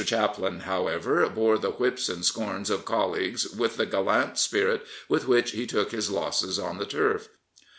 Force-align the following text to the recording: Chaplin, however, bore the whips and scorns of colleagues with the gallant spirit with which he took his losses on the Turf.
Chaplin, 0.03 0.61
however, 0.61 1.29
bore 1.29 1.59
the 1.59 1.69
whips 1.69 2.09
and 2.09 2.25
scorns 2.25 2.71
of 2.71 2.85
colleagues 2.85 3.47
with 3.51 3.77
the 3.77 3.85
gallant 3.85 4.39
spirit 4.39 4.83
with 5.07 5.27
which 5.27 5.51
he 5.51 5.67
took 5.67 5.91
his 5.91 6.09
losses 6.09 6.57
on 6.57 6.79
the 6.79 6.87
Turf. 6.87 7.29